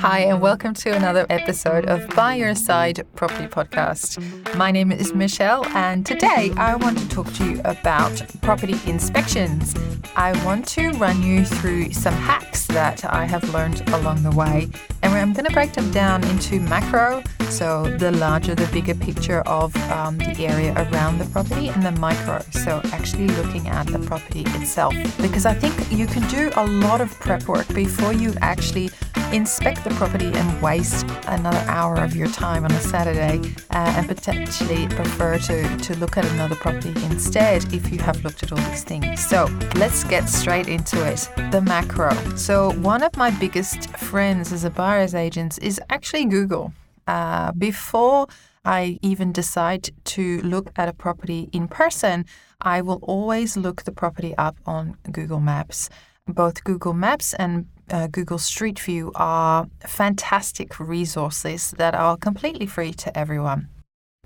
Hi, 0.00 0.20
and 0.20 0.40
welcome 0.40 0.72
to 0.72 0.96
another 0.96 1.26
episode 1.28 1.84
of 1.84 2.08
By 2.16 2.36
Your 2.36 2.54
Side 2.54 3.06
Property 3.16 3.46
Podcast. 3.46 4.16
My 4.56 4.70
name 4.70 4.90
is 4.90 5.12
Michelle, 5.12 5.66
and 5.76 6.06
today 6.06 6.52
I 6.56 6.76
want 6.76 6.98
to 7.00 7.08
talk 7.10 7.30
to 7.34 7.44
you 7.44 7.60
about 7.66 8.24
property 8.40 8.76
inspections. 8.86 9.74
I 10.16 10.32
want 10.42 10.66
to 10.68 10.88
run 10.92 11.22
you 11.22 11.44
through 11.44 11.92
some 11.92 12.14
hacks 12.14 12.66
that 12.68 13.04
I 13.04 13.26
have 13.26 13.52
learned 13.52 13.86
along 13.90 14.22
the 14.22 14.30
way, 14.30 14.70
and 15.02 15.12
I'm 15.12 15.34
going 15.34 15.44
to 15.44 15.52
break 15.52 15.74
them 15.74 15.90
down 15.90 16.24
into 16.28 16.60
macro, 16.60 17.22
so 17.50 17.84
the 17.98 18.10
larger, 18.12 18.54
the 18.54 18.68
bigger 18.72 18.94
picture 18.94 19.42
of 19.42 19.76
um, 19.90 20.16
the 20.16 20.46
area 20.46 20.72
around 20.72 21.18
the 21.18 21.26
property, 21.26 21.68
and 21.68 21.84
the 21.84 21.92
micro, 21.92 22.40
so 22.52 22.80
actually 22.94 23.26
looking 23.28 23.68
at 23.68 23.86
the 23.88 23.98
property 23.98 24.44
itself. 24.46 24.94
Because 25.20 25.44
I 25.44 25.52
think 25.52 25.74
you 25.92 26.06
can 26.06 26.26
do 26.30 26.50
a 26.56 26.64
lot 26.64 27.02
of 27.02 27.10
prep 27.20 27.48
work 27.48 27.68
before 27.74 28.14
you 28.14 28.32
actually 28.40 28.88
inspect 29.32 29.84
the 29.84 29.90
property 29.90 30.32
and 30.32 30.62
waste 30.62 31.06
another 31.26 31.64
hour 31.68 31.96
of 31.96 32.16
your 32.16 32.28
time 32.28 32.64
on 32.64 32.72
a 32.72 32.80
Saturday 32.80 33.38
uh, 33.70 33.94
and 33.96 34.08
potentially 34.08 34.88
prefer 34.88 35.38
to, 35.38 35.76
to 35.78 35.96
look 35.98 36.16
at 36.16 36.24
another 36.32 36.56
property 36.56 36.90
instead 37.04 37.72
if 37.72 37.92
you 37.92 37.98
have 37.98 38.22
looked 38.24 38.42
at 38.42 38.52
all 38.52 38.58
these 38.70 38.84
things. 38.84 39.24
So 39.26 39.46
let's 39.76 40.04
get 40.04 40.28
straight 40.28 40.68
into 40.68 41.04
it. 41.06 41.28
The 41.50 41.60
macro. 41.60 42.10
So, 42.36 42.72
one 42.80 43.02
of 43.02 43.16
my 43.16 43.30
biggest 43.30 43.90
friends 43.96 44.52
as 44.52 44.64
a 44.64 44.70
buyer's 44.70 45.14
agent 45.14 45.58
is 45.62 45.80
actually 45.90 46.24
Google. 46.26 46.72
Uh, 47.06 47.52
before 47.52 48.26
I 48.64 48.98
even 49.02 49.32
decide 49.32 49.90
to 50.04 50.40
look 50.42 50.70
at 50.76 50.88
a 50.88 50.92
property 50.92 51.48
in 51.52 51.68
person, 51.68 52.26
I 52.60 52.82
will 52.82 53.00
always 53.02 53.56
look 53.56 53.82
the 53.82 53.92
property 53.92 54.34
up 54.36 54.56
on 54.66 54.96
Google 55.10 55.40
Maps. 55.40 55.88
Both 56.32 56.64
Google 56.64 56.94
Maps 56.94 57.34
and 57.34 57.66
uh, 57.90 58.06
Google 58.06 58.38
Street 58.38 58.78
View 58.78 59.12
are 59.14 59.66
fantastic 59.86 60.78
resources 60.78 61.72
that 61.72 61.94
are 61.94 62.16
completely 62.16 62.66
free 62.66 62.92
to 62.94 63.16
everyone. 63.18 63.68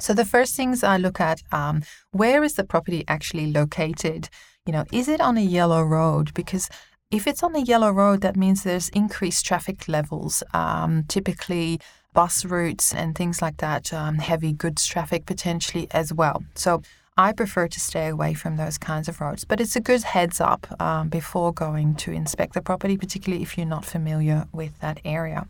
So 0.00 0.12
the 0.12 0.24
first 0.24 0.54
things 0.56 0.82
I 0.82 0.96
look 0.96 1.20
at, 1.20 1.42
um, 1.52 1.82
where 2.10 2.42
is 2.42 2.54
the 2.54 2.64
property 2.64 3.04
actually 3.06 3.52
located? 3.52 4.28
You 4.66 4.72
know, 4.72 4.84
is 4.92 5.08
it 5.08 5.20
on 5.20 5.36
a 5.36 5.42
yellow 5.42 5.82
road? 5.82 6.34
Because 6.34 6.68
if 7.10 7.26
it's 7.26 7.42
on 7.42 7.54
a 7.54 7.60
yellow 7.60 7.90
road, 7.90 8.20
that 8.22 8.36
means 8.36 8.62
there's 8.62 8.88
increased 8.88 9.46
traffic 9.46 9.86
levels. 9.86 10.42
Um, 10.52 11.04
typically, 11.06 11.80
bus 12.12 12.44
routes 12.44 12.94
and 12.94 13.14
things 13.14 13.40
like 13.40 13.58
that, 13.58 13.92
um, 13.92 14.16
heavy 14.18 14.52
goods 14.52 14.86
traffic 14.86 15.26
potentially 15.26 15.86
as 15.90 16.12
well. 16.12 16.42
So 16.54 16.82
I 17.16 17.32
prefer 17.32 17.68
to 17.68 17.80
stay 17.80 18.08
away 18.08 18.34
from 18.34 18.56
those 18.56 18.76
kinds 18.76 19.08
of 19.08 19.20
roads, 19.20 19.44
but 19.44 19.60
it's 19.60 19.76
a 19.76 19.80
good 19.80 20.02
heads 20.02 20.40
up 20.40 20.66
um, 20.80 21.08
before 21.08 21.52
going 21.52 21.94
to 21.96 22.10
inspect 22.10 22.54
the 22.54 22.60
property, 22.60 22.96
particularly 22.96 23.42
if 23.42 23.56
you're 23.56 23.66
not 23.66 23.84
familiar 23.84 24.46
with 24.52 24.80
that 24.80 25.00
area. 25.04 25.46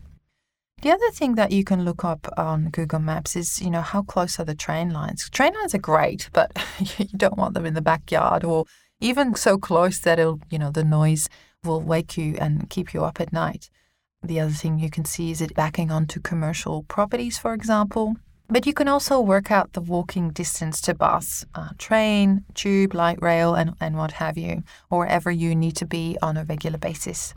The 0.83 0.91
other 0.91 1.09
thing 1.09 1.33
that 1.35 1.51
you 1.51 1.63
can 1.63 1.83
look 1.83 2.05
up 2.05 2.27
on 2.37 2.69
Google 2.69 2.99
Maps 2.99 3.35
is, 3.35 3.59
you 3.61 3.71
know, 3.71 3.81
how 3.81 4.03
close 4.03 4.39
are 4.39 4.45
the 4.45 4.53
train 4.53 4.91
lines? 4.91 5.27
Train 5.31 5.53
lines 5.55 5.73
are 5.73 5.79
great, 5.79 6.29
but 6.33 6.51
you 6.99 7.05
don't 7.17 7.37
want 7.37 7.55
them 7.55 7.65
in 7.65 7.73
the 7.73 7.81
backyard 7.81 8.43
or 8.43 8.65
even 9.01 9.33
so 9.33 9.57
close 9.57 9.97
that 9.99 10.19
it'll, 10.19 10.41
you 10.51 10.59
know, 10.59 10.69
the 10.69 10.83
noise 10.83 11.27
will 11.63 11.81
wake 11.81 12.15
you 12.15 12.35
and 12.39 12.69
keep 12.69 12.93
you 12.93 13.03
up 13.03 13.19
at 13.19 13.33
night. 13.33 13.71
The 14.21 14.39
other 14.39 14.51
thing 14.51 14.77
you 14.77 14.91
can 14.91 15.05
see 15.05 15.31
is 15.31 15.41
it 15.41 15.55
backing 15.55 15.91
onto 15.91 16.19
commercial 16.19 16.83
properties, 16.83 17.39
for 17.39 17.53
example. 17.53 18.17
But 18.47 18.67
you 18.67 18.73
can 18.73 18.87
also 18.87 19.19
work 19.19 19.49
out 19.49 19.73
the 19.73 19.81
walking 19.81 20.29
distance 20.29 20.79
to 20.81 20.93
bus, 20.93 21.45
uh, 21.55 21.69
train, 21.77 22.45
tube, 22.53 22.93
light 22.93 23.19
rail, 23.21 23.55
and, 23.55 23.73
and 23.81 23.97
what 23.97 24.13
have 24.13 24.37
you, 24.37 24.63
or 24.89 24.99
wherever 24.99 25.31
you 25.31 25.55
need 25.55 25.75
to 25.77 25.85
be 25.85 26.17
on 26.21 26.37
a 26.37 26.43
regular 26.43 26.77
basis. 26.77 27.33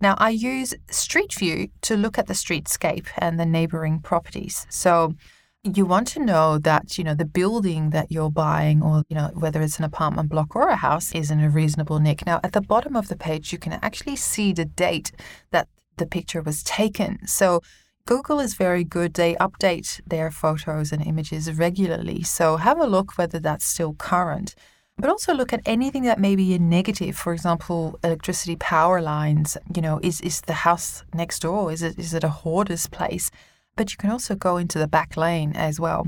Now, 0.00 0.16
I 0.18 0.30
use 0.30 0.74
Street 0.90 1.32
View 1.32 1.68
to 1.82 1.96
look 1.96 2.18
at 2.18 2.26
the 2.26 2.34
streetscape 2.34 3.06
and 3.16 3.40
the 3.40 3.46
neighboring 3.46 4.00
properties. 4.00 4.66
So 4.68 5.14
you 5.62 5.86
want 5.86 6.08
to 6.08 6.20
know 6.22 6.58
that, 6.58 6.98
you 6.98 7.04
know, 7.04 7.14
the 7.14 7.24
building 7.24 7.88
that 7.90 8.12
you're 8.12 8.30
buying 8.30 8.82
or, 8.82 9.04
you 9.08 9.16
know, 9.16 9.30
whether 9.32 9.62
it's 9.62 9.78
an 9.78 9.84
apartment 9.84 10.28
block 10.28 10.54
or 10.54 10.68
a 10.68 10.76
house 10.76 11.14
is 11.14 11.30
in 11.30 11.40
a 11.40 11.48
reasonable 11.48 12.00
nick. 12.00 12.26
Now, 12.26 12.40
at 12.44 12.52
the 12.52 12.60
bottom 12.60 12.96
of 12.96 13.08
the 13.08 13.16
page, 13.16 13.50
you 13.50 13.58
can 13.58 13.72
actually 13.80 14.16
see 14.16 14.52
the 14.52 14.66
date 14.66 15.10
that 15.52 15.68
the 15.96 16.06
picture 16.06 16.42
was 16.42 16.62
taken. 16.62 17.26
So 17.26 17.62
Google 18.06 18.38
is 18.38 18.52
very 18.54 18.84
good. 18.84 19.14
They 19.14 19.34
update 19.36 20.02
their 20.06 20.30
photos 20.30 20.92
and 20.92 21.06
images 21.06 21.50
regularly. 21.50 22.22
So 22.22 22.56
have 22.58 22.78
a 22.78 22.86
look 22.86 23.16
whether 23.16 23.38
that's 23.38 23.64
still 23.64 23.94
current. 23.94 24.54
But 24.98 25.08
also 25.08 25.32
look 25.32 25.54
at 25.54 25.62
anything 25.64 26.02
that 26.04 26.20
may 26.20 26.36
be 26.36 26.54
a 26.54 26.58
negative. 26.58 27.16
For 27.16 27.32
example, 27.32 27.98
electricity 28.04 28.56
power 28.56 29.00
lines. 29.00 29.56
You 29.74 29.80
know, 29.80 30.00
is, 30.02 30.20
is 30.20 30.42
the 30.42 30.52
house 30.52 31.02
next 31.14 31.40
door? 31.40 31.72
Is 31.72 31.82
it 31.82 31.98
is 31.98 32.12
it 32.12 32.24
a 32.24 32.28
hoarder's 32.28 32.86
place? 32.86 33.30
But 33.74 33.90
you 33.90 33.96
can 33.96 34.10
also 34.10 34.34
go 34.34 34.58
into 34.58 34.78
the 34.78 34.86
back 34.86 35.16
lane 35.16 35.52
as 35.56 35.80
well. 35.80 36.06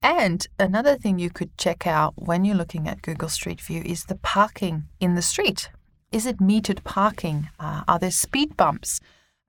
And 0.00 0.46
another 0.58 0.96
thing 0.96 1.18
you 1.18 1.30
could 1.30 1.56
check 1.58 1.86
out 1.86 2.14
when 2.16 2.44
you're 2.44 2.56
looking 2.56 2.88
at 2.88 3.02
Google 3.02 3.28
Street 3.28 3.60
View 3.60 3.82
is 3.84 4.04
the 4.04 4.16
parking 4.16 4.84
in 4.98 5.14
the 5.14 5.22
street. 5.22 5.68
Is 6.10 6.26
it 6.26 6.38
metered 6.38 6.84
parking? 6.84 7.50
Uh, 7.60 7.84
are 7.86 7.98
there 7.98 8.10
speed 8.10 8.56
bumps? 8.56 9.00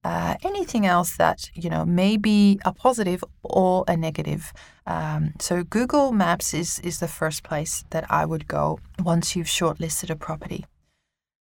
Uh, 0.06 0.36
anything 0.44 0.86
else 0.86 1.18
that 1.18 1.50
you 1.56 1.68
know 1.68 1.84
may 1.84 2.16
be 2.16 2.60
a 2.64 2.72
positive 2.72 3.24
or 3.42 3.84
a 3.88 3.98
negative. 3.98 4.54
Um, 4.86 5.34
so 5.40 5.64
Google 5.64 6.12
Maps 6.12 6.54
is 6.54 6.80
is 6.80 7.00
the 7.00 7.08
first 7.08 7.42
place 7.42 7.84
that 7.90 8.06
I 8.12 8.24
would 8.24 8.48
go 8.48 8.80
once 9.04 9.36
you've 9.36 9.56
shortlisted 9.60 10.12
a 10.12 10.16
property. 10.16 10.64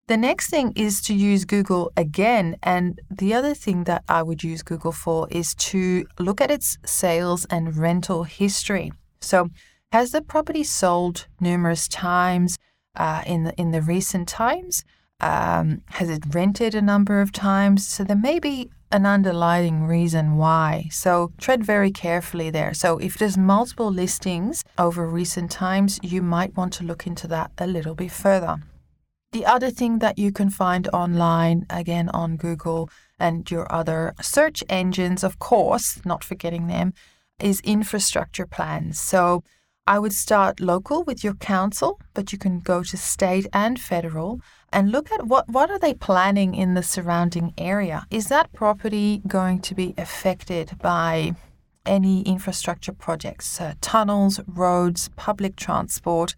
The 0.08 0.18
next 0.18 0.52
thing 0.52 0.74
is 0.76 1.02
to 1.04 1.14
use 1.14 1.44
Google 1.46 1.92
again, 1.98 2.56
and 2.62 3.02
the 3.10 3.34
other 3.34 3.56
thing 3.56 3.86
that 3.86 4.04
I 4.08 4.22
would 4.22 4.44
use 4.44 4.62
Google 4.62 4.92
for 4.92 5.28
is 5.32 5.56
to 5.72 6.06
look 6.20 6.40
at 6.40 6.52
its 6.52 6.78
sales 6.86 7.46
and 7.46 7.76
rental 7.76 8.24
history. 8.26 8.92
So, 9.22 9.50
has 9.92 10.12
the 10.12 10.22
property 10.22 10.64
sold 10.64 11.28
numerous 11.40 11.88
times 11.88 12.60
uh, 12.96 13.24
in 13.26 13.46
the 13.46 13.54
in 13.56 13.72
the 13.72 13.82
recent 13.82 14.28
times? 14.28 14.84
Um, 15.22 15.84
has 15.92 16.10
it 16.10 16.24
rented 16.32 16.76
a 16.76 16.82
number 16.82 17.22
of 17.22 17.32
times? 17.32 17.88
So 17.88 18.04
there 18.04 18.16
may 18.16 18.40
be 18.40 18.72
an 18.92 19.06
underlying 19.06 19.86
reason 19.86 20.36
why. 20.36 20.88
So 20.92 21.32
tread 21.38 21.64
very 21.64 21.92
carefully 21.92 22.50
there. 22.50 22.74
So 22.74 22.98
if 22.98 23.18
there's 23.18 23.38
multiple 23.38 23.92
listings 23.92 24.64
over 24.78 25.08
recent 25.08 25.52
times, 25.52 26.00
you 26.04 26.22
might 26.22 26.58
want 26.58 26.74
to 26.74 26.84
look 26.84 27.08
into 27.08 27.28
that 27.28 27.52
a 27.58 27.68
little 27.68 27.96
bit 27.96 28.12
further. 28.12 28.58
The 29.32 29.46
other 29.46 29.70
thing 29.70 30.00
that 30.00 30.18
you 30.18 30.32
can 30.34 30.50
find 30.50 30.90
online, 30.92 31.66
again 31.70 32.10
on 32.10 32.36
Google 32.36 32.90
and 33.18 33.50
your 33.50 33.72
other 33.72 34.14
search 34.22 34.62
engines, 34.68 35.24
of 35.24 35.40
course, 35.40 36.02
not 36.04 36.24
forgetting 36.24 36.68
them, 36.68 36.94
is 37.40 37.62
infrastructure 37.62 38.46
plans. 38.46 39.00
So 39.00 39.44
I 39.88 40.00
would 40.00 40.14
start 40.14 40.60
local 40.60 41.04
with 41.04 41.24
your 41.24 41.36
council, 41.36 42.00
but 42.14 42.32
you 42.34 42.38
can 42.38 42.60
go 42.60 42.84
to 42.84 42.98
state 42.98 43.48
and 43.54 43.80
federal 43.80 44.42
and 44.72 44.92
look 44.92 45.12
at 45.12 45.28
what, 45.28 45.50
what 45.50 45.70
are 45.70 45.80
they 45.80 45.94
planning 45.94 46.56
in 46.56 46.74
the 46.74 46.84
surrounding 46.84 47.54
area. 47.58 48.06
Is 48.10 48.28
that 48.28 48.54
property 48.54 49.22
going 49.28 49.60
to 49.62 49.76
be 49.76 49.94
affected 49.98 50.78
by 50.82 51.36
any 51.86 52.22
infrastructure 52.22 52.94
projects, 52.94 53.60
uh, 53.60 53.74
tunnels, 53.82 54.40
roads, 54.48 55.10
public 55.16 55.56
transport, 55.56 56.36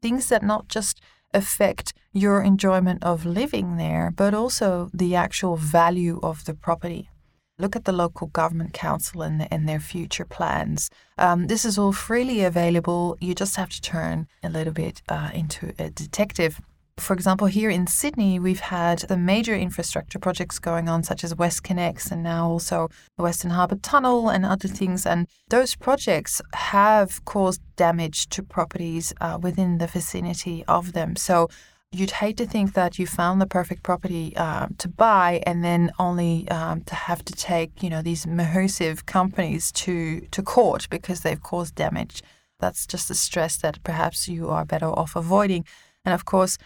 things 0.00 0.28
that 0.28 0.42
not 0.42 0.68
just 0.68 1.00
affect 1.32 1.92
your 2.12 2.42
enjoyment 2.42 3.02
of 3.02 3.26
living 3.26 3.76
there, 3.76 4.12
but 4.14 4.34
also 4.34 4.88
the 4.94 5.16
actual 5.16 5.56
value 5.56 6.20
of 6.22 6.44
the 6.44 6.54
property. 6.54 7.10
Look 7.58 7.76
at 7.76 7.84
the 7.84 7.92
local 7.92 8.28
government 8.28 8.72
council 8.72 9.22
and, 9.22 9.50
and 9.52 9.68
their 9.68 9.80
future 9.80 10.24
plans. 10.24 10.90
Um, 11.18 11.46
this 11.48 11.64
is 11.64 11.78
all 11.78 11.92
freely 11.92 12.42
available. 12.42 13.16
You 13.20 13.34
just 13.34 13.56
have 13.56 13.70
to 13.70 13.80
turn 13.80 14.26
a 14.42 14.48
little 14.48 14.72
bit 14.72 15.02
uh, 15.08 15.30
into 15.32 15.72
a 15.78 15.90
detective 15.90 16.60
for 16.96 17.12
example, 17.12 17.48
here 17.48 17.70
in 17.70 17.86
Sydney, 17.86 18.38
we've 18.38 18.60
had 18.60 19.00
the 19.00 19.16
major 19.16 19.54
infrastructure 19.54 20.18
projects 20.18 20.58
going 20.58 20.88
on, 20.88 21.02
such 21.02 21.24
as 21.24 21.34
WestConnex 21.34 22.10
and 22.12 22.22
now 22.22 22.48
also 22.48 22.88
the 23.16 23.22
Western 23.24 23.50
Harbour 23.50 23.76
Tunnel 23.76 24.28
and 24.28 24.46
other 24.46 24.68
things. 24.68 25.04
And 25.04 25.26
those 25.48 25.74
projects 25.74 26.40
have 26.54 27.24
caused 27.24 27.60
damage 27.76 28.28
to 28.28 28.42
properties 28.42 29.12
uh, 29.20 29.38
within 29.42 29.78
the 29.78 29.88
vicinity 29.88 30.64
of 30.68 30.92
them. 30.92 31.16
So 31.16 31.48
you'd 31.90 32.12
hate 32.12 32.36
to 32.36 32.46
think 32.46 32.74
that 32.74 32.98
you 32.98 33.06
found 33.06 33.40
the 33.40 33.46
perfect 33.46 33.82
property 33.82 34.32
uh, 34.36 34.68
to 34.78 34.88
buy 34.88 35.42
and 35.46 35.64
then 35.64 35.90
only 35.98 36.48
um, 36.48 36.82
to 36.82 36.94
have 36.94 37.24
to 37.24 37.32
take, 37.32 37.82
you 37.82 37.90
know, 37.90 38.02
these 38.02 38.26
massive 38.26 39.06
companies 39.06 39.72
to, 39.72 40.20
to 40.30 40.42
court 40.42 40.86
because 40.90 41.20
they've 41.20 41.42
caused 41.42 41.74
damage. 41.74 42.22
That's 42.60 42.86
just 42.86 43.10
a 43.10 43.14
stress 43.14 43.56
that 43.58 43.82
perhaps 43.82 44.28
you 44.28 44.48
are 44.48 44.64
better 44.64 44.86
off 44.86 45.16
avoiding. 45.16 45.64
And 46.04 46.14
of 46.14 46.24
course, 46.24 46.58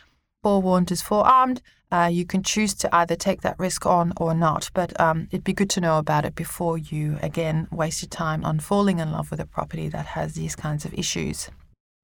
forewarned 0.42 0.90
is 0.90 1.02
forearmed. 1.02 1.60
Uh, 1.90 2.08
you 2.12 2.26
can 2.26 2.42
choose 2.42 2.74
to 2.74 2.94
either 2.94 3.16
take 3.16 3.40
that 3.40 3.58
risk 3.58 3.86
on 3.86 4.12
or 4.18 4.34
not, 4.34 4.70
but 4.74 4.98
um, 5.00 5.26
it'd 5.30 5.44
be 5.44 5.54
good 5.54 5.70
to 5.70 5.80
know 5.80 5.98
about 5.98 6.24
it 6.24 6.34
before 6.34 6.76
you, 6.76 7.18
again, 7.22 7.66
waste 7.70 8.02
your 8.02 8.10
time 8.10 8.44
on 8.44 8.60
falling 8.60 8.98
in 8.98 9.10
love 9.10 9.30
with 9.30 9.40
a 9.40 9.46
property 9.46 9.88
that 9.88 10.06
has 10.06 10.34
these 10.34 10.54
kinds 10.54 10.84
of 10.84 10.92
issues. 10.92 11.48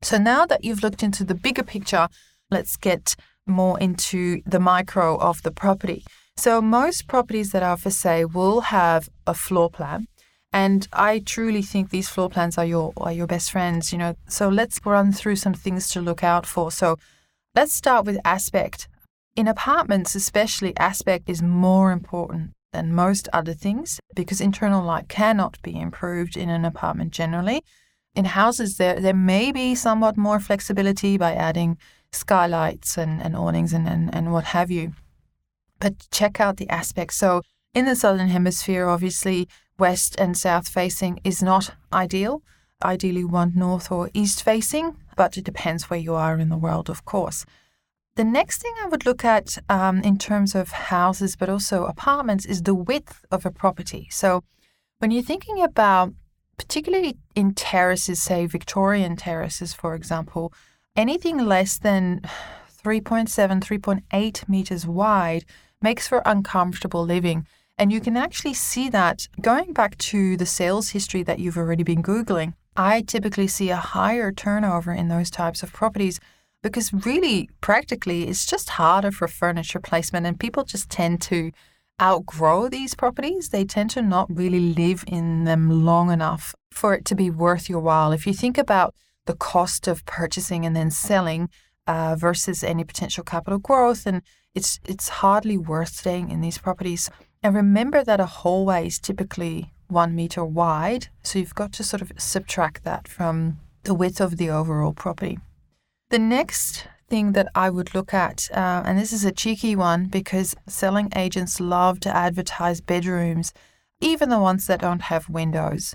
So 0.02 0.16
now 0.16 0.46
that 0.46 0.64
you've 0.64 0.82
looked 0.82 1.02
into 1.02 1.24
the 1.24 1.34
bigger 1.34 1.62
picture, 1.62 2.08
let's 2.50 2.76
get 2.76 3.14
more 3.46 3.78
into 3.78 4.40
the 4.46 4.60
micro 4.60 5.18
of 5.18 5.42
the 5.42 5.50
property. 5.52 6.04
So, 6.36 6.60
most 6.60 7.06
properties 7.06 7.52
that 7.52 7.62
are 7.62 7.76
for 7.76 7.90
sale 7.90 8.28
will 8.28 8.62
have 8.62 9.08
a 9.26 9.34
floor 9.34 9.70
plan. 9.70 10.08
And 10.52 10.86
I 10.92 11.18
truly 11.18 11.62
think 11.62 11.90
these 11.90 12.08
floor 12.08 12.28
plans 12.28 12.58
are 12.58 12.64
your 12.64 12.92
are 12.96 13.12
your 13.12 13.26
best 13.26 13.50
friends, 13.50 13.92
you 13.92 13.98
know. 13.98 14.14
So 14.28 14.48
let's 14.48 14.78
run 14.84 15.12
through 15.12 15.36
some 15.36 15.54
things 15.54 15.90
to 15.90 16.00
look 16.00 16.22
out 16.22 16.46
for. 16.46 16.70
So 16.70 16.96
let's 17.54 17.72
start 17.72 18.04
with 18.04 18.18
aspect. 18.24 18.88
In 19.36 19.48
apartments, 19.48 20.14
especially 20.14 20.76
aspect 20.76 21.28
is 21.28 21.42
more 21.42 21.92
important 21.92 22.52
than 22.72 22.94
most 22.94 23.28
other 23.32 23.54
things 23.54 24.00
because 24.14 24.40
internal 24.40 24.84
light 24.84 25.08
cannot 25.08 25.60
be 25.62 25.78
improved 25.78 26.36
in 26.36 26.48
an 26.48 26.64
apartment 26.64 27.12
generally. 27.12 27.62
In 28.14 28.26
houses, 28.26 28.76
there, 28.76 29.00
there 29.00 29.14
may 29.14 29.52
be 29.52 29.74
somewhat 29.74 30.16
more 30.16 30.40
flexibility 30.40 31.16
by 31.16 31.34
adding 31.34 31.78
skylights 32.12 32.96
and, 32.96 33.20
and 33.22 33.34
awnings 33.36 33.72
and, 33.72 33.88
and, 33.88 34.14
and 34.14 34.32
what 34.32 34.44
have 34.44 34.70
you. 34.70 34.92
But 35.80 36.06
check 36.10 36.40
out 36.40 36.56
the 36.56 36.68
aspect. 36.68 37.14
So, 37.14 37.42
in 37.74 37.86
the 37.86 37.96
southern 37.96 38.28
hemisphere, 38.28 38.86
obviously, 38.86 39.48
west 39.78 40.14
and 40.18 40.36
south 40.36 40.68
facing 40.68 41.18
is 41.24 41.42
not 41.42 41.74
ideal. 41.92 42.42
Ideally, 42.84 43.24
one 43.24 43.52
north 43.56 43.90
or 43.90 44.10
east 44.12 44.42
facing, 44.42 44.96
but 45.16 45.36
it 45.38 45.44
depends 45.44 45.88
where 45.88 45.98
you 45.98 46.14
are 46.14 46.38
in 46.38 46.50
the 46.50 46.58
world, 46.58 46.90
of 46.90 47.04
course. 47.04 47.46
The 48.16 48.24
next 48.24 48.62
thing 48.62 48.74
I 48.82 48.86
would 48.88 49.06
look 49.06 49.24
at 49.24 49.58
um, 49.68 50.00
in 50.02 50.18
terms 50.18 50.54
of 50.54 50.70
houses, 50.70 51.34
but 51.34 51.48
also 51.48 51.86
apartments, 51.86 52.46
is 52.46 52.62
the 52.62 52.74
width 52.74 53.24
of 53.30 53.44
a 53.44 53.50
property. 53.50 54.06
So 54.10 54.44
when 54.98 55.10
you're 55.10 55.22
thinking 55.22 55.62
about, 55.62 56.12
particularly 56.56 57.16
in 57.34 57.54
terraces, 57.54 58.22
say 58.22 58.46
Victorian 58.46 59.16
terraces, 59.16 59.74
for 59.74 59.94
example, 59.94 60.52
anything 60.94 61.38
less 61.38 61.78
than 61.78 62.20
3.7, 62.84 63.60
3.8 63.60 64.48
meters 64.48 64.86
wide 64.86 65.44
makes 65.82 66.06
for 66.06 66.22
uncomfortable 66.24 67.04
living. 67.04 67.46
And 67.76 67.92
you 67.92 68.00
can 68.00 68.16
actually 68.16 68.54
see 68.54 68.88
that 68.90 69.26
going 69.40 69.72
back 69.72 69.98
to 69.98 70.36
the 70.36 70.46
sales 70.46 70.90
history 70.90 71.22
that 71.24 71.40
you've 71.40 71.58
already 71.58 71.82
been 71.82 72.02
Googling. 72.02 72.54
I 72.76 73.02
typically 73.02 73.46
see 73.46 73.70
a 73.70 73.76
higher 73.76 74.32
turnover 74.32 74.92
in 74.92 75.08
those 75.08 75.30
types 75.30 75.62
of 75.62 75.72
properties 75.72 76.18
because 76.62 76.92
really 76.92 77.48
practically 77.60 78.26
it's 78.26 78.46
just 78.46 78.70
harder 78.70 79.12
for 79.12 79.28
furniture 79.28 79.80
placement 79.80 80.26
and 80.26 80.40
people 80.40 80.64
just 80.64 80.90
tend 80.90 81.20
to 81.22 81.52
outgrow 82.02 82.68
these 82.68 82.94
properties. 82.94 83.50
They 83.50 83.64
tend 83.64 83.90
to 83.90 84.02
not 84.02 84.34
really 84.34 84.74
live 84.74 85.04
in 85.06 85.44
them 85.44 85.84
long 85.84 86.10
enough 86.10 86.54
for 86.72 86.94
it 86.94 87.04
to 87.06 87.14
be 87.14 87.30
worth 87.30 87.68
your 87.68 87.80
while. 87.80 88.12
If 88.12 88.26
you 88.26 88.32
think 88.32 88.58
about 88.58 88.94
the 89.26 89.36
cost 89.36 89.86
of 89.86 90.04
purchasing 90.04 90.66
and 90.66 90.74
then 90.74 90.90
selling 90.90 91.48
uh, 91.86 92.16
versus 92.16 92.64
any 92.64 92.84
potential 92.84 93.22
capital 93.24 93.58
growth, 93.58 94.06
and 94.06 94.22
it's 94.54 94.80
it's 94.86 95.08
hardly 95.08 95.56
worth 95.58 95.90
staying 95.90 96.30
in 96.30 96.40
these 96.40 96.58
properties. 96.58 97.10
And 97.42 97.54
remember 97.54 98.02
that 98.04 98.20
a 98.20 98.26
hallway 98.26 98.86
is 98.86 98.98
typically 98.98 99.73
one 99.94 100.14
meter 100.14 100.44
wide, 100.44 101.08
so 101.22 101.38
you've 101.38 101.54
got 101.54 101.72
to 101.74 101.84
sort 101.84 102.02
of 102.02 102.12
subtract 102.18 102.84
that 102.84 103.08
from 103.08 103.58
the 103.84 103.94
width 103.94 104.20
of 104.20 104.36
the 104.36 104.50
overall 104.50 104.92
property. 104.92 105.38
The 106.10 106.18
next 106.18 106.86
thing 107.08 107.32
that 107.32 107.48
I 107.54 107.70
would 107.70 107.94
look 107.94 108.12
at, 108.12 108.48
uh, 108.52 108.82
and 108.84 108.98
this 108.98 109.12
is 109.12 109.24
a 109.24 109.32
cheeky 109.32 109.76
one 109.76 110.06
because 110.06 110.54
selling 110.68 111.08
agents 111.16 111.60
love 111.60 112.00
to 112.00 112.14
advertise 112.14 112.80
bedrooms, 112.80 113.52
even 114.00 114.28
the 114.28 114.38
ones 114.38 114.66
that 114.66 114.80
don't 114.80 115.02
have 115.02 115.28
windows. 115.28 115.94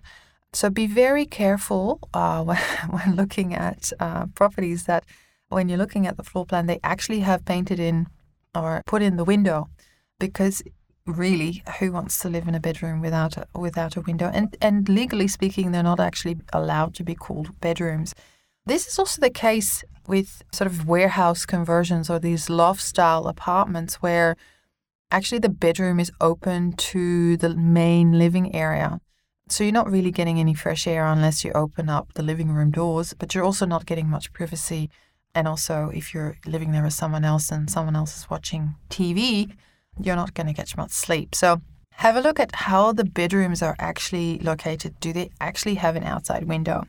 So 0.54 0.70
be 0.70 0.88
very 0.88 1.26
careful 1.26 2.00
uh, 2.14 2.44
when, 2.50 2.58
when, 2.90 3.16
looking 3.16 3.54
at 3.54 3.92
uh, 4.00 4.28
properties 4.28 4.86
that 4.86 5.04
when 5.50 5.68
you're 5.68 5.78
looking 5.78 6.08
at 6.08 6.18
the 6.18 6.24
floor 6.24 6.46
plan, 6.46 6.68
they 6.68 6.80
actually 6.84 7.20
have 7.22 7.46
painted 7.46 7.80
in 7.80 8.08
or 8.56 8.84
put 8.86 9.02
in 9.02 9.18
the 9.18 9.24
window 9.24 9.70
because 10.20 10.62
really 11.10 11.64
who 11.80 11.92
wants 11.92 12.20
to 12.20 12.30
live 12.30 12.48
in 12.48 12.56
a 12.56 12.60
bedroom 12.60 13.02
without 13.02 13.38
a, 13.38 13.46
without 13.58 13.96
a 13.96 14.02
window 14.02 14.30
and 14.34 14.56
and 14.62 14.88
legally 14.88 15.28
speaking 15.28 15.72
they're 15.72 15.84
not 15.84 16.00
actually 16.00 16.38
allowed 16.54 16.94
to 16.96 17.04
be 17.04 17.16
called 17.16 17.60
bedrooms 17.62 18.14
this 18.66 18.88
is 18.88 19.00
also 19.00 19.20
the 19.20 19.30
case 19.30 19.84
with 20.08 20.44
sort 20.52 20.70
of 20.70 20.88
warehouse 20.88 21.46
conversions 21.46 22.10
or 22.10 22.20
these 22.20 22.50
loft 22.50 22.82
style 22.82 23.28
apartments 23.28 23.96
where 23.96 24.36
actually 25.12 25.40
the 25.40 25.50
bedroom 25.50 26.00
is 26.00 26.12
open 26.20 26.74
to 26.74 27.38
the 27.38 27.56
main 27.56 28.18
living 28.18 28.54
area. 28.56 29.00
So 29.48 29.64
you're 29.64 29.74
not 29.74 29.90
really 29.90 30.12
getting 30.12 30.40
any 30.40 30.54
fresh 30.54 30.86
air 30.86 31.06
unless 31.06 31.44
you 31.44 31.52
open 31.54 31.90
up 31.90 32.14
the 32.14 32.24
living 32.24 32.52
room 32.52 32.72
doors, 32.72 33.14
but 33.18 33.34
you're 33.34 33.44
also 33.44 33.66
not 33.66 33.86
getting 33.86 34.08
much 34.08 34.32
privacy. 34.34 34.90
And 35.34 35.48
also, 35.48 35.92
if 35.94 36.14
you're 36.14 36.38
living 36.46 36.72
there 36.72 36.84
with 36.84 36.94
someone 36.94 37.26
else 37.26 37.52
and 37.52 37.70
someone 37.70 37.96
else 37.96 38.18
is 38.18 38.30
watching 38.30 38.76
TV, 38.90 39.56
you're 40.02 40.16
not 40.16 40.34
going 40.34 40.48
to 40.48 40.54
get 40.54 40.76
much 40.78 40.92
sleep. 40.92 41.36
So 41.36 41.62
have 41.92 42.16
a 42.16 42.22
look 42.22 42.40
at 42.40 42.56
how 42.56 42.94
the 42.94 43.04
bedrooms 43.04 43.62
are 43.62 43.76
actually 43.80 44.40
located. 44.40 45.00
Do 45.00 45.12
they 45.12 45.30
actually 45.42 45.76
have 45.76 45.96
an 45.96 46.04
outside 46.04 46.46
window? 46.46 46.86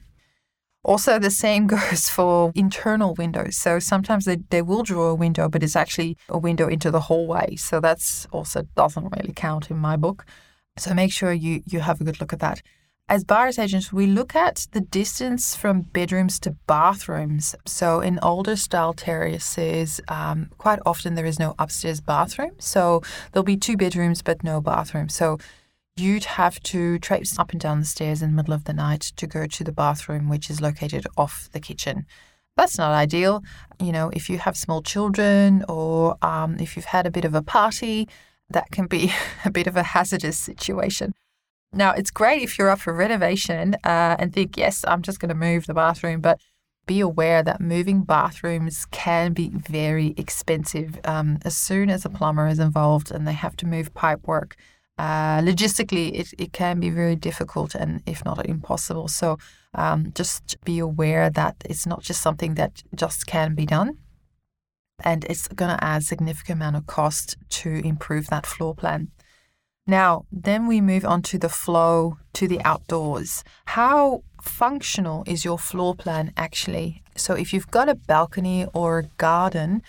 Also, 0.82 1.18
the 1.18 1.30
same 1.30 1.66
goes 1.76 2.08
for 2.08 2.52
internal 2.54 3.14
windows. 3.14 3.56
So 3.56 3.78
sometimes 3.78 4.24
they, 4.24 4.36
they 4.50 4.62
will 4.62 4.82
draw 4.82 5.08
a 5.08 5.14
window, 5.14 5.48
but 5.48 5.62
it's 5.62 5.76
actually 5.76 6.16
a 6.28 6.38
window 6.38 6.68
into 6.68 6.90
the 6.90 7.00
hallway. 7.00 7.56
So 7.56 7.80
that's 7.80 8.26
also 8.32 8.62
doesn't 8.76 9.10
really 9.16 9.32
count 9.34 9.70
in 9.70 9.78
my 9.78 9.96
book. 9.96 10.24
So 10.78 10.94
make 10.94 11.12
sure 11.12 11.32
you, 11.32 11.62
you 11.66 11.80
have 11.80 12.00
a 12.00 12.04
good 12.04 12.20
look 12.20 12.32
at 12.32 12.40
that. 12.40 12.62
As 13.10 13.24
buyer's 13.24 13.58
agents, 13.58 13.92
we 13.92 14.06
look 14.06 14.36
at 14.36 14.68
the 14.70 14.80
distance 14.80 15.56
from 15.56 15.80
bedrooms 15.80 16.38
to 16.38 16.52
bathrooms. 16.68 17.56
So 17.66 17.98
in 17.98 18.20
older 18.22 18.54
style 18.54 18.92
terraces, 18.92 20.00
um, 20.06 20.48
quite 20.58 20.78
often 20.86 21.16
there 21.16 21.26
is 21.26 21.40
no 21.40 21.56
upstairs 21.58 22.00
bathroom. 22.00 22.52
So 22.60 23.02
there'll 23.32 23.42
be 23.42 23.56
two 23.56 23.76
bedrooms 23.76 24.22
but 24.22 24.44
no 24.44 24.60
bathroom. 24.60 25.08
So 25.08 25.38
you'd 25.96 26.24
have 26.24 26.60
to 26.60 27.00
traipse 27.00 27.36
up 27.36 27.50
and 27.50 27.60
down 27.60 27.80
the 27.80 27.84
stairs 27.84 28.22
in 28.22 28.30
the 28.30 28.36
middle 28.36 28.54
of 28.54 28.62
the 28.62 28.72
night 28.72 29.00
to 29.16 29.26
go 29.26 29.44
to 29.44 29.64
the 29.64 29.72
bathroom, 29.72 30.28
which 30.28 30.48
is 30.48 30.60
located 30.60 31.04
off 31.16 31.48
the 31.50 31.58
kitchen. 31.58 32.06
That's 32.56 32.78
not 32.78 32.92
ideal. 32.92 33.42
You 33.80 33.90
know, 33.90 34.10
if 34.12 34.30
you 34.30 34.38
have 34.38 34.56
small 34.56 34.82
children 34.82 35.64
or 35.68 36.16
um, 36.22 36.60
if 36.60 36.76
you've 36.76 36.84
had 36.94 37.08
a 37.08 37.10
bit 37.10 37.24
of 37.24 37.34
a 37.34 37.42
party, 37.42 38.08
that 38.50 38.70
can 38.70 38.86
be 38.86 39.12
a 39.44 39.50
bit 39.50 39.66
of 39.66 39.76
a 39.76 39.82
hazardous 39.82 40.38
situation. 40.38 41.12
Now, 41.72 41.92
it's 41.92 42.10
great 42.10 42.42
if 42.42 42.58
you're 42.58 42.70
up 42.70 42.80
for 42.80 42.92
renovation 42.92 43.74
uh, 43.84 44.16
and 44.18 44.32
think, 44.32 44.56
yes, 44.56 44.84
I'm 44.86 45.02
just 45.02 45.20
going 45.20 45.28
to 45.28 45.34
move 45.34 45.66
the 45.66 45.74
bathroom, 45.74 46.20
but 46.20 46.40
be 46.86 47.00
aware 47.00 47.42
that 47.42 47.60
moving 47.60 48.02
bathrooms 48.02 48.86
can 48.90 49.32
be 49.32 49.50
very 49.50 50.14
expensive 50.16 50.98
um, 51.04 51.38
as 51.44 51.56
soon 51.56 51.88
as 51.90 52.04
a 52.04 52.10
plumber 52.10 52.48
is 52.48 52.58
involved 52.58 53.12
and 53.12 53.28
they 53.28 53.32
have 53.32 53.56
to 53.56 53.66
move 53.66 53.94
pipe 53.94 54.26
work 54.26 54.56
uh, 55.00 55.40
logistically, 55.40 56.12
it, 56.12 56.34
it 56.36 56.52
can 56.52 56.78
be 56.78 56.90
very 56.90 57.16
difficult 57.16 57.74
and, 57.74 58.02
if 58.04 58.22
not 58.22 58.44
impossible. 58.44 59.08
So, 59.08 59.38
um, 59.72 60.12
just 60.14 60.62
be 60.62 60.78
aware 60.78 61.30
that 61.30 61.56
it's 61.64 61.86
not 61.86 62.02
just 62.02 62.20
something 62.20 62.52
that 62.56 62.82
just 62.94 63.26
can 63.26 63.54
be 63.54 63.64
done. 63.64 63.96
And 65.02 65.24
it's 65.24 65.48
going 65.48 65.74
to 65.74 65.82
add 65.82 66.04
significant 66.04 66.58
amount 66.58 66.76
of 66.76 66.86
cost 66.86 67.38
to 67.60 67.70
improve 67.82 68.26
that 68.26 68.44
floor 68.44 68.74
plan. 68.74 69.08
Now, 69.90 70.24
then 70.30 70.68
we 70.68 70.80
move 70.80 71.04
on 71.04 71.20
to 71.22 71.36
the 71.36 71.48
flow 71.48 72.16
to 72.34 72.46
the 72.46 72.62
outdoors. 72.62 73.42
How 73.64 74.22
functional 74.40 75.24
is 75.26 75.44
your 75.44 75.58
floor 75.58 75.96
plan 75.96 76.32
actually? 76.36 77.02
So, 77.16 77.34
if 77.34 77.52
you've 77.52 77.72
got 77.72 77.88
a 77.88 77.96
balcony 77.96 78.66
or 78.72 79.00
a 79.00 79.08
garden, 79.18 79.82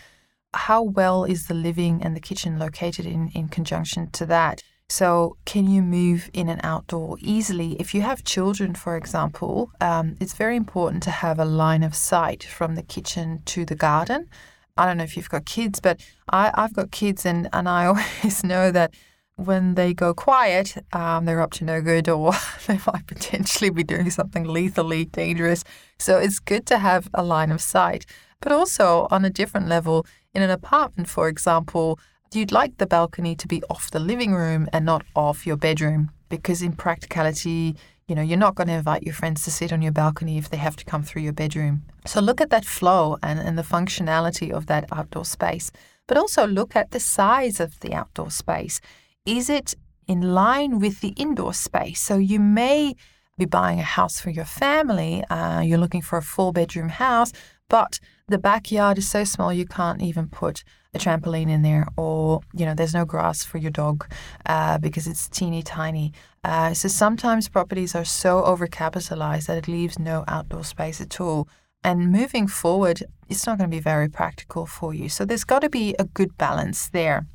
how 0.56 0.82
well 0.82 1.24
is 1.24 1.46
the 1.46 1.54
living 1.54 2.02
and 2.02 2.16
the 2.16 2.20
kitchen 2.20 2.58
located 2.58 3.06
in, 3.06 3.30
in 3.36 3.48
conjunction 3.48 4.10
to 4.14 4.26
that? 4.26 4.64
So, 4.90 5.38
can 5.46 5.70
you 5.70 5.84
move 5.84 6.32
in 6.34 6.50
and 6.50 6.62
outdoor 6.64 7.18
easily? 7.22 7.74
If 7.74 7.94
you 7.94 8.02
have 8.02 8.24
children, 8.24 8.74
for 8.74 8.98
example, 8.98 9.70
um, 9.82 10.16
it's 10.20 10.34
very 10.34 10.56
important 10.56 11.04
to 11.04 11.12
have 11.12 11.38
a 11.38 11.46
line 11.46 11.84
of 11.84 11.94
sight 11.94 12.44
from 12.44 12.74
the 12.74 12.82
kitchen 12.82 13.44
to 13.54 13.66
the 13.66 13.76
garden. 13.76 14.30
I 14.78 14.88
don't 14.88 14.98
know 14.98 15.04
if 15.04 15.16
you've 15.16 15.30
got 15.30 15.46
kids, 15.46 15.80
but 15.80 16.00
I, 16.28 16.52
have 16.56 16.74
got 16.74 16.90
kids, 16.90 17.24
and, 17.24 17.48
and 17.54 17.70
I 17.70 17.86
always 17.92 18.44
know 18.44 18.72
that 18.72 18.96
when 19.46 19.76
they 19.76 19.94
go 19.94 20.14
quiet, 20.14 20.78
um, 20.94 21.26
they're 21.26 21.42
up 21.42 21.52
to 21.54 21.66
no 21.66 21.82
good 21.82 22.08
or 22.10 22.34
they 22.68 22.80
might 22.88 23.08
potentially 23.08 23.70
be 23.70 23.84
doing 23.84 24.10
something 24.10 24.46
lethally 24.46 25.06
dangerous. 25.06 25.64
So, 26.00 26.18
it's 26.18 26.40
good 26.40 26.66
to 26.68 26.78
have 26.78 27.10
a 27.14 27.24
line 27.24 27.52
of 27.52 27.62
sight. 27.62 28.06
But 28.40 28.52
also, 28.52 29.08
on 29.12 29.24
a 29.26 29.30
different 29.30 29.68
level, 29.68 30.06
in 30.34 30.42
an 30.42 30.50
apartment, 30.50 31.10
for 31.10 31.28
example, 31.28 32.00
you'd 32.34 32.52
like 32.52 32.78
the 32.78 32.88
balcony 32.88 33.36
to 33.36 33.48
be 33.48 33.62
off 33.70 33.92
the 33.92 34.00
living 34.00 34.34
room 34.34 34.68
and 34.72 34.86
not 34.86 35.04
off 35.16 35.46
your 35.46 35.58
bedroom 35.58 36.12
because 36.30 36.62
in 36.62 36.72
practicality 36.72 37.76
you 38.08 38.16
know 38.16 38.22
you're 38.22 38.38
not 38.38 38.56
going 38.56 38.68
to 38.68 38.74
invite 38.74 39.04
your 39.04 39.14
friends 39.14 39.44
to 39.44 39.52
sit 39.52 39.74
on 39.74 39.82
your 39.82 39.92
balcony 39.92 40.38
if 40.38 40.50
they 40.50 40.58
have 40.58 40.76
to 40.78 40.86
come 40.86 41.04
through 41.04 41.22
your 41.22 41.34
bedroom 41.34 41.84
so 42.06 42.22
look 42.22 42.40
at 42.42 42.50
that 42.50 42.66
flow 42.66 43.18
and, 43.22 43.40
and 43.40 43.58
the 43.58 43.64
functionality 43.64 44.50
of 44.52 44.66
that 44.68 44.86
outdoor 44.92 45.26
space 45.26 45.72
but 46.08 46.18
also 46.18 46.48
look 46.48 46.76
at 46.76 46.92
the 46.92 47.00
size 47.00 47.60
of 47.60 47.80
the 47.82 47.94
outdoor 47.94 48.32
space 48.32 48.80
is 49.26 49.50
it 49.50 49.74
in 50.08 50.34
line 50.34 50.80
with 50.80 51.02
the 51.02 51.14
indoor 51.18 51.54
space 51.54 52.02
so 52.02 52.18
you 52.18 52.40
may 52.40 52.94
be 53.38 53.46
buying 53.46 53.80
a 53.80 53.84
house 53.84 54.20
for 54.20 54.30
your 54.30 54.46
family 54.46 55.24
uh, 55.26 55.62
you're 55.62 55.78
looking 55.78 56.02
for 56.02 56.18
a 56.18 56.22
four 56.22 56.52
bedroom 56.52 56.90
house 56.90 57.32
but 57.70 58.00
the 58.28 58.38
backyard 58.38 58.98
is 58.98 59.10
so 59.10 59.24
small 59.24 59.54
you 59.54 59.66
can't 59.66 60.02
even 60.02 60.28
put 60.28 60.64
a 60.94 61.00
trampoline 61.00 61.50
in 61.50 61.62
there, 61.62 61.88
or 61.96 62.42
you 62.54 62.66
know, 62.66 62.74
there's 62.74 62.94
no 62.94 63.06
grass 63.06 63.44
for 63.44 63.58
your 63.58 63.72
dog 63.72 64.06
uh, 64.46 64.78
because 64.78 65.08
it's 65.08 65.30
teeny 65.30 65.64
tiny. 65.64 66.12
Uh, 66.44 66.74
so 66.74 66.88
sometimes 66.88 67.48
properties 67.48 67.96
are 67.96 68.06
so 68.06 68.42
overcapitalized 68.44 69.48
that 69.48 69.58
it 69.58 69.68
leaves 69.68 69.98
no 69.98 70.24
outdoor 70.28 70.64
space 70.64 71.00
at 71.00 71.22
all. 71.22 71.48
And 71.84 72.12
moving 72.12 72.48
forward, 72.48 73.04
it's 73.30 73.48
not 73.48 73.58
going 73.58 73.70
to 73.70 73.76
be 73.76 73.82
very 73.82 74.10
practical 74.10 74.66
for 74.66 74.94
you. 74.94 75.10
So 75.10 75.26
there's 75.26 75.46
got 75.46 75.60
to 75.60 75.70
be 75.70 75.96
a 75.98 76.06
good 76.06 76.38
balance 76.38 76.90
there. 76.90 77.26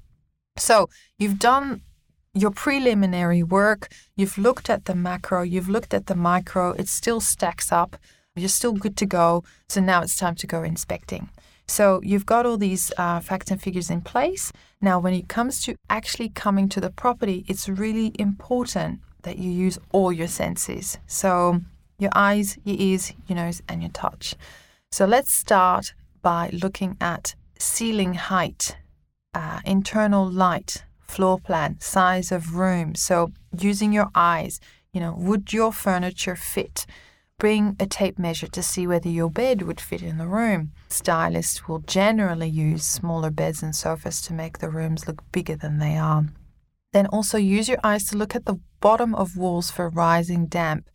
So 0.56 0.88
you've 1.18 1.38
done 1.38 1.82
your 2.34 2.50
preliminary 2.50 3.42
work, 3.42 3.88
you've 4.14 4.36
looked 4.36 4.68
at 4.68 4.84
the 4.84 4.94
macro, 4.94 5.42
you've 5.42 5.68
looked 5.68 5.94
at 5.94 6.06
the 6.06 6.14
micro, 6.14 6.72
it 6.72 6.88
still 6.88 7.20
stacks 7.20 7.72
up, 7.72 7.96
you're 8.34 8.48
still 8.48 8.72
good 8.72 8.96
to 8.98 9.06
go. 9.06 9.42
So 9.68 9.80
now 9.80 10.02
it's 10.02 10.16
time 10.16 10.34
to 10.36 10.46
go 10.46 10.62
inspecting. 10.62 11.30
So 11.66 12.00
you've 12.04 12.26
got 12.26 12.46
all 12.46 12.58
these 12.58 12.92
uh, 12.96 13.20
facts 13.20 13.50
and 13.50 13.60
figures 13.60 13.90
in 13.90 14.00
place. 14.00 14.52
Now, 14.80 15.00
when 15.00 15.14
it 15.14 15.28
comes 15.28 15.62
to 15.64 15.76
actually 15.90 16.28
coming 16.28 16.68
to 16.68 16.80
the 16.80 16.90
property, 16.90 17.44
it's 17.48 17.68
really 17.68 18.12
important 18.18 19.00
that 19.22 19.38
you 19.38 19.50
use 19.50 19.78
all 19.92 20.12
your 20.12 20.28
senses. 20.28 20.98
So 21.06 21.60
your 21.98 22.12
eyes, 22.14 22.58
your 22.64 22.76
ears, 22.78 23.12
your 23.26 23.36
nose, 23.36 23.62
and 23.68 23.82
your 23.82 23.90
touch. 23.90 24.34
So 24.92 25.06
let's 25.06 25.32
start 25.32 25.94
by 26.22 26.50
looking 26.52 26.96
at 27.00 27.34
ceiling 27.58 28.14
height, 28.14 28.76
uh, 29.36 29.60
internal 29.66 30.26
light, 30.26 30.84
floor 31.00 31.38
plan, 31.38 31.76
size 31.78 32.32
of 32.32 32.56
room. 32.56 32.94
So 32.94 33.32
using 33.58 33.92
your 33.92 34.08
eyes, 34.14 34.60
you 34.94 35.00
know, 35.00 35.14
would 35.14 35.52
your 35.52 35.72
furniture 35.72 36.36
fit? 36.36 36.86
Bring 37.38 37.76
a 37.78 37.84
tape 37.84 38.18
measure 38.18 38.46
to 38.46 38.62
see 38.62 38.86
whether 38.86 39.10
your 39.10 39.28
bed 39.28 39.60
would 39.60 39.78
fit 39.78 40.00
in 40.00 40.16
the 40.16 40.26
room. 40.26 40.72
Stylists 40.88 41.68
will 41.68 41.80
generally 41.80 42.48
use 42.48 42.86
smaller 42.86 43.30
beds 43.30 43.62
and 43.62 43.76
sofas 43.76 44.22
to 44.22 44.32
make 44.32 44.58
the 44.58 44.70
rooms 44.70 45.06
look 45.06 45.22
bigger 45.32 45.54
than 45.54 45.80
they 45.80 45.98
are. 45.98 46.24
Then 46.94 47.06
also 47.08 47.36
use 47.36 47.68
your 47.68 47.80
eyes 47.84 48.04
to 48.04 48.16
look 48.16 48.34
at 48.34 48.46
the 48.46 48.58
bottom 48.80 49.14
of 49.14 49.36
walls 49.36 49.70
for 49.70 49.90
rising 49.90 50.46
damp. 50.46 50.88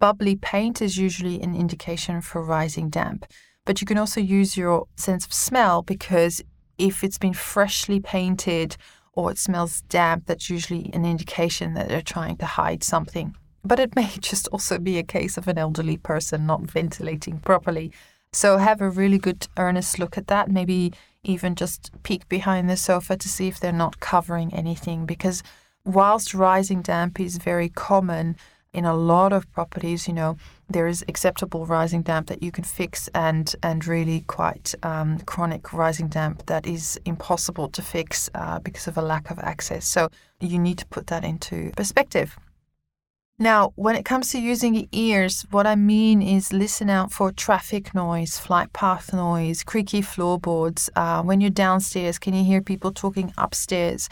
Bubbly 0.00 0.34
paint 0.34 0.82
is 0.82 0.98
usually 0.98 1.40
an 1.40 1.54
indication 1.54 2.20
for 2.20 2.42
rising 2.42 2.90
damp, 2.90 3.24
but 3.64 3.80
you 3.80 3.86
can 3.86 3.98
also 3.98 4.20
use 4.20 4.56
your 4.56 4.88
sense 4.96 5.24
of 5.24 5.32
smell 5.32 5.82
because 5.82 6.42
if 6.78 7.04
it's 7.04 7.18
been 7.18 7.34
freshly 7.34 8.00
painted 8.00 8.76
or 9.12 9.30
it 9.30 9.38
smells 9.38 9.82
damp, 9.82 10.26
that's 10.26 10.50
usually 10.50 10.90
an 10.92 11.04
indication 11.04 11.74
that 11.74 11.88
they're 11.88 12.02
trying 12.02 12.36
to 12.38 12.46
hide 12.46 12.82
something. 12.82 13.36
But 13.64 13.80
it 13.80 13.96
may 13.96 14.10
just 14.20 14.48
also 14.48 14.78
be 14.78 14.98
a 14.98 15.02
case 15.02 15.36
of 15.36 15.48
an 15.48 15.58
elderly 15.58 15.96
person 15.96 16.46
not 16.46 16.62
ventilating 16.62 17.38
properly. 17.38 17.92
So 18.32 18.58
have 18.58 18.80
a 18.80 18.90
really 18.90 19.18
good 19.18 19.46
earnest 19.56 19.98
look 19.98 20.18
at 20.18 20.26
that. 20.26 20.50
Maybe 20.50 20.92
even 21.22 21.54
just 21.54 21.90
peek 22.02 22.28
behind 22.28 22.68
the 22.68 22.76
sofa 22.76 23.16
to 23.16 23.28
see 23.28 23.48
if 23.48 23.60
they're 23.60 23.72
not 23.72 24.00
covering 24.00 24.52
anything. 24.52 25.06
Because 25.06 25.42
whilst 25.84 26.34
rising 26.34 26.82
damp 26.82 27.20
is 27.20 27.36
very 27.36 27.68
common 27.68 28.36
in 28.74 28.84
a 28.84 28.94
lot 28.94 29.32
of 29.32 29.50
properties, 29.52 30.06
you 30.08 30.14
know, 30.14 30.36
there 30.68 30.86
is 30.86 31.04
acceptable 31.08 31.64
rising 31.64 32.02
damp 32.02 32.26
that 32.26 32.42
you 32.42 32.50
can 32.50 32.64
fix 32.64 33.08
and 33.14 33.54
and 33.62 33.86
really 33.86 34.22
quite 34.22 34.74
um, 34.82 35.18
chronic 35.20 35.72
rising 35.72 36.08
damp 36.08 36.46
that 36.46 36.66
is 36.66 36.98
impossible 37.04 37.68
to 37.68 37.82
fix 37.82 38.28
uh, 38.34 38.58
because 38.58 38.86
of 38.86 38.98
a 38.98 39.02
lack 39.02 39.30
of 39.30 39.38
access. 39.38 39.86
So 39.86 40.08
you 40.40 40.58
need 40.58 40.78
to 40.78 40.86
put 40.86 41.06
that 41.06 41.24
into 41.24 41.70
perspective. 41.76 42.36
Now, 43.38 43.72
when 43.74 43.96
it 43.96 44.04
comes 44.04 44.30
to 44.30 44.40
using 44.40 44.74
your 44.74 44.86
ears, 44.92 45.44
what 45.50 45.66
I 45.66 45.74
mean 45.74 46.22
is 46.22 46.52
listen 46.52 46.88
out 46.88 47.10
for 47.10 47.32
traffic 47.32 47.92
noise, 47.92 48.38
flight 48.38 48.72
path 48.72 49.12
noise, 49.12 49.64
creaky 49.64 50.02
floorboards. 50.02 50.88
Uh, 50.94 51.20
when 51.22 51.40
you're 51.40 51.50
downstairs, 51.50 52.18
can 52.18 52.32
you 52.32 52.44
hear 52.44 52.60
people 52.60 52.92
talking 52.92 53.32
upstairs? 53.36 54.08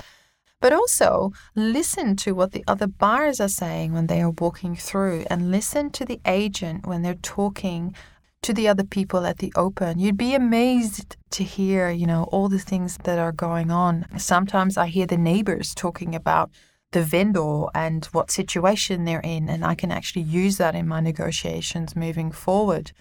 But 0.62 0.72
also 0.72 1.32
listen 1.56 2.14
to 2.18 2.36
what 2.36 2.52
the 2.52 2.64
other 2.68 2.86
buyers 2.86 3.40
are 3.40 3.48
saying 3.48 3.92
when 3.92 4.06
they 4.06 4.22
are 4.22 4.30
walking 4.30 4.76
through 4.76 5.24
and 5.28 5.50
listen 5.50 5.90
to 5.90 6.04
the 6.04 6.20
agent 6.24 6.86
when 6.86 7.02
they're 7.02 7.14
talking 7.16 7.96
to 8.42 8.54
the 8.54 8.68
other 8.68 8.84
people 8.84 9.26
at 9.26 9.38
the 9.38 9.52
open. 9.56 9.98
You'd 9.98 10.16
be 10.16 10.36
amazed 10.36 11.16
to 11.30 11.42
hear, 11.42 11.90
you 11.90 12.06
know, 12.06 12.24
all 12.30 12.48
the 12.48 12.60
things 12.60 12.96
that 13.02 13.18
are 13.18 13.32
going 13.32 13.72
on. 13.72 14.06
Sometimes 14.18 14.76
I 14.76 14.86
hear 14.86 15.06
the 15.06 15.18
neighbors 15.18 15.74
talking 15.74 16.14
about 16.14 16.48
the 16.92 17.02
vendor 17.02 17.64
and 17.74 18.04
what 18.06 18.30
situation 18.30 19.04
they're 19.04 19.20
in, 19.20 19.48
and 19.48 19.64
I 19.64 19.74
can 19.74 19.90
actually 19.90 20.22
use 20.22 20.58
that 20.58 20.76
in 20.76 20.86
my 20.86 21.00
negotiations 21.00 21.96
moving 21.96 22.30
forward. 22.30 22.92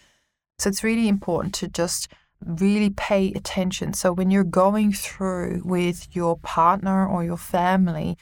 So 0.58 0.70
it's 0.70 0.84
really 0.84 1.08
important 1.08 1.54
to 1.56 1.68
just 1.68 2.08
really 2.46 2.90
pay 2.90 3.32
attention. 3.34 3.94
So 3.94 4.12
when 4.12 4.32
you're 4.32 4.44
going 4.44 4.94
through 4.94 5.62
with 5.64 6.08
your 6.16 6.38
partner 6.38 7.08
or 7.08 7.24
your 7.24 7.38
family, 7.38 8.18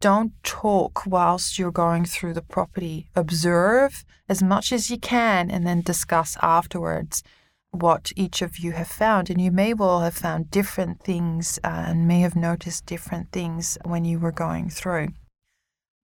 don't 0.00 0.32
talk 0.42 1.04
whilst 1.06 1.58
you're 1.58 1.70
going 1.70 2.06
through 2.06 2.34
the 2.34 2.42
property. 2.42 3.10
Observe 3.14 4.04
as 4.28 4.42
much 4.42 4.72
as 4.72 4.90
you 4.90 4.98
can 4.98 5.50
and 5.50 5.66
then 5.66 5.82
discuss 5.82 6.38
afterwards 6.40 7.22
what 7.70 8.10
each 8.16 8.42
of 8.42 8.58
you 8.58 8.72
have 8.72 8.88
found. 8.88 9.28
And 9.28 9.40
you 9.40 9.50
may 9.50 9.74
well 9.74 10.00
have 10.00 10.14
found 10.14 10.50
different 10.50 11.02
things 11.02 11.58
uh, 11.62 11.84
and 11.88 12.08
may 12.08 12.20
have 12.20 12.34
noticed 12.34 12.86
different 12.86 13.30
things 13.30 13.76
when 13.84 14.04
you 14.04 14.18
were 14.18 14.32
going 14.32 14.70
through. 14.70 15.08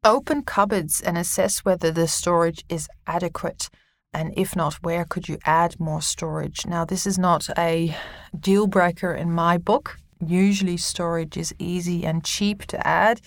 Open 0.05 0.43
cupboards 0.43 1.01
and 1.01 1.17
assess 1.19 1.65
whether 1.65 1.91
the 1.91 2.07
storage 2.07 2.65
is 2.69 2.89
adequate. 3.07 3.71
And 4.17 4.33
if 4.35 4.57
not, 4.57 4.83
where 4.83 5.05
could 5.05 5.29
you 5.29 5.37
add 5.45 5.79
more 5.79 6.01
storage? 6.01 6.65
Now, 6.65 6.87
this 6.87 7.07
is 7.07 7.19
not 7.19 7.51
a 7.59 7.95
deal 8.41 8.67
breaker 8.67 9.13
in 9.13 9.31
my 9.31 9.59
book. 9.59 9.99
Usually, 10.27 10.79
storage 10.79 11.37
is 11.37 11.55
easy 11.59 12.07
and 12.07 12.25
cheap 12.25 12.65
to 12.69 12.87
add. 12.87 13.21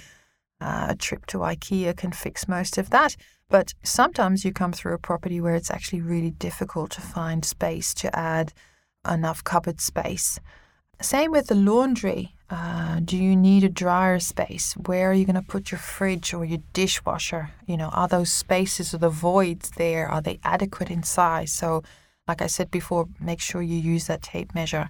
Uh, 0.59 0.87
a 0.89 0.95
trip 0.95 1.27
to 1.27 1.37
IKEA 1.37 1.95
can 1.95 2.11
fix 2.11 2.47
most 2.47 2.79
of 2.79 2.89
that. 2.89 3.15
But 3.49 3.75
sometimes 3.83 4.43
you 4.43 4.51
come 4.51 4.73
through 4.73 4.95
a 4.95 4.97
property 4.97 5.39
where 5.39 5.53
it's 5.53 5.69
actually 5.69 6.01
really 6.01 6.31
difficult 6.31 6.89
to 6.93 7.01
find 7.01 7.45
space 7.45 7.93
to 7.93 8.09
add 8.17 8.51
enough 9.07 9.43
cupboard 9.43 9.79
space. 9.79 10.39
Same 11.01 11.31
with 11.31 11.47
the 11.47 11.55
laundry. 11.55 12.35
Uh, 12.49 12.99
do 12.99 13.15
you 13.15 13.35
need 13.35 13.63
a 13.63 13.69
dryer 13.69 14.19
space? 14.19 14.73
Where 14.73 15.11
are 15.11 15.13
you 15.13 15.25
going 15.25 15.35
to 15.35 15.41
put 15.41 15.71
your 15.71 15.79
fridge 15.79 16.33
or 16.33 16.43
your 16.43 16.59
dishwasher? 16.73 17.51
You 17.67 17.77
know, 17.77 17.89
are 17.89 18.07
those 18.07 18.31
spaces 18.31 18.93
or 18.93 18.97
the 18.97 19.09
voids 19.09 19.71
there? 19.71 20.07
Are 20.07 20.21
they 20.21 20.39
adequate 20.43 20.89
in 20.89 21.03
size? 21.03 21.53
So, 21.53 21.83
like 22.27 22.41
I 22.41 22.47
said 22.47 22.69
before, 22.69 23.07
make 23.19 23.39
sure 23.39 23.61
you 23.61 23.77
use 23.77 24.07
that 24.07 24.21
tape 24.21 24.53
measure. 24.53 24.89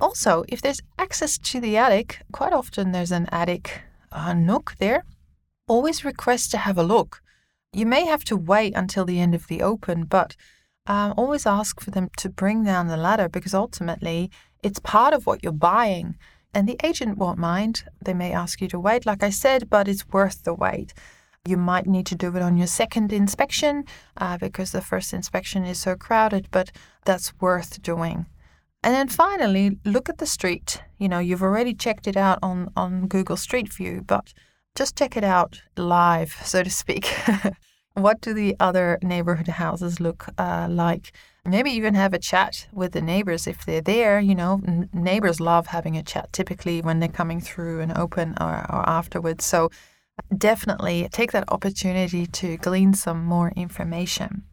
Also, 0.00 0.44
if 0.48 0.60
there's 0.60 0.82
access 0.98 1.38
to 1.38 1.60
the 1.60 1.76
attic, 1.76 2.20
quite 2.30 2.52
often 2.52 2.92
there's 2.92 3.12
an 3.12 3.26
attic 3.32 3.82
uh, 4.12 4.34
nook 4.34 4.74
there. 4.78 5.04
Always 5.66 6.04
request 6.04 6.50
to 6.50 6.58
have 6.58 6.76
a 6.76 6.82
look. 6.82 7.22
You 7.72 7.86
may 7.86 8.04
have 8.04 8.24
to 8.24 8.36
wait 8.36 8.74
until 8.74 9.04
the 9.04 9.20
end 9.20 9.34
of 9.34 9.46
the 9.46 9.62
open, 9.62 10.04
but 10.04 10.36
um, 10.86 11.14
always 11.16 11.46
ask 11.46 11.80
for 11.80 11.90
them 11.90 12.10
to 12.16 12.28
bring 12.28 12.64
down 12.64 12.88
the 12.88 12.96
ladder 12.96 13.28
because 13.28 13.54
ultimately 13.54 14.30
it's 14.62 14.78
part 14.78 15.14
of 15.14 15.26
what 15.26 15.42
you're 15.42 15.52
buying. 15.52 16.16
And 16.54 16.68
the 16.68 16.80
agent 16.82 17.18
won't 17.18 17.38
mind. 17.38 17.84
They 18.02 18.14
may 18.14 18.32
ask 18.32 18.60
you 18.60 18.68
to 18.68 18.80
wait, 18.80 19.06
like 19.06 19.22
I 19.22 19.30
said, 19.30 19.68
but 19.68 19.86
it's 19.88 20.08
worth 20.08 20.44
the 20.44 20.54
wait. 20.54 20.94
You 21.46 21.56
might 21.56 21.86
need 21.86 22.06
to 22.06 22.14
do 22.14 22.34
it 22.36 22.42
on 22.42 22.56
your 22.56 22.66
second 22.66 23.12
inspection 23.12 23.84
uh, 24.16 24.38
because 24.38 24.72
the 24.72 24.80
first 24.80 25.12
inspection 25.12 25.64
is 25.64 25.78
so 25.78 25.94
crowded, 25.94 26.48
but 26.50 26.72
that's 27.04 27.32
worth 27.40 27.82
doing. 27.82 28.26
And 28.82 28.94
then 28.94 29.08
finally, 29.08 29.78
look 29.84 30.08
at 30.08 30.18
the 30.18 30.26
street. 30.26 30.82
You 30.98 31.08
know, 31.08 31.18
you've 31.18 31.42
already 31.42 31.74
checked 31.74 32.06
it 32.06 32.16
out 32.16 32.38
on, 32.42 32.70
on 32.76 33.08
Google 33.08 33.36
Street 33.36 33.72
View, 33.72 34.02
but 34.06 34.32
just 34.74 34.96
check 34.96 35.16
it 35.16 35.24
out 35.24 35.62
live, 35.76 36.36
so 36.44 36.62
to 36.62 36.70
speak. 36.70 37.12
what 37.94 38.20
do 38.20 38.32
the 38.32 38.54
other 38.60 38.98
neighborhood 39.02 39.48
houses 39.48 40.00
look 40.00 40.26
uh, 40.38 40.68
like? 40.70 41.12
Maybe 41.44 41.70
even 41.70 41.94
have 41.94 42.12
a 42.12 42.18
chat 42.18 42.66
with 42.72 42.92
the 42.92 43.00
neighbors 43.00 43.46
if 43.46 43.64
they're 43.64 43.80
there. 43.80 44.20
You 44.20 44.34
know, 44.34 44.60
n- 44.66 44.88
neighbors 44.92 45.40
love 45.40 45.68
having 45.68 45.96
a 45.96 46.02
chat 46.02 46.32
typically 46.32 46.82
when 46.82 47.00
they're 47.00 47.08
coming 47.08 47.40
through 47.40 47.80
and 47.80 47.96
open 47.96 48.34
or, 48.40 48.66
or 48.70 48.88
afterwards. 48.88 49.44
So 49.44 49.70
definitely 50.36 51.08
take 51.12 51.32
that 51.32 51.44
opportunity 51.48 52.26
to 52.26 52.56
glean 52.58 52.92
some 52.94 53.24
more 53.24 53.52
information. 53.56 54.44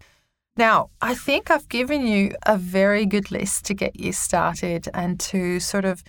Now, 0.57 0.89
I 1.01 1.15
think 1.15 1.51
I've 1.51 1.67
given 1.67 2.07
you 2.07 2.31
a 2.45 2.57
very 2.57 3.05
good 3.05 3.29
list 3.29 3.65
to 3.65 3.73
get 3.73 3.99
you 3.99 4.13
started 4.13 4.87
and 4.93 5.19
to 5.21 5.59
sort 5.59 5.83
of 5.83 6.01